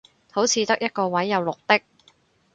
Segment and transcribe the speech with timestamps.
[0.31, 1.81] 好似得一個位有綠的